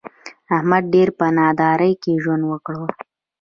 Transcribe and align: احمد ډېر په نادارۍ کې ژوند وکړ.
احمد 0.55 0.83
ډېر 0.93 1.09
په 1.19 1.25
نادارۍ 1.37 1.93
کې 2.03 2.21
ژوند 2.23 2.43
وکړ. 2.47 2.75